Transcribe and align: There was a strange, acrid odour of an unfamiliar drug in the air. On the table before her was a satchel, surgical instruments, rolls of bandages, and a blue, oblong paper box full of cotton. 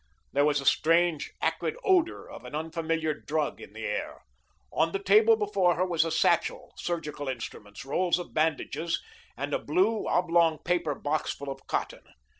There 0.33 0.45
was 0.45 0.59
a 0.59 0.65
strange, 0.65 1.31
acrid 1.41 1.75
odour 1.83 2.27
of 2.27 2.43
an 2.43 2.55
unfamiliar 2.55 3.13
drug 3.13 3.61
in 3.61 3.73
the 3.73 3.85
air. 3.85 4.23
On 4.73 4.93
the 4.93 4.97
table 5.03 5.35
before 5.35 5.75
her 5.75 5.85
was 5.85 6.03
a 6.03 6.09
satchel, 6.09 6.73
surgical 6.75 7.29
instruments, 7.29 7.85
rolls 7.85 8.17
of 8.17 8.33
bandages, 8.33 8.99
and 9.37 9.53
a 9.53 9.59
blue, 9.59 10.07
oblong 10.07 10.57
paper 10.65 10.95
box 10.95 11.35
full 11.35 11.51
of 11.51 11.67
cotton. 11.67 12.01